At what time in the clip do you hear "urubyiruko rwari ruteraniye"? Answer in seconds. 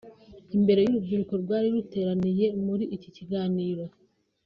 0.91-2.47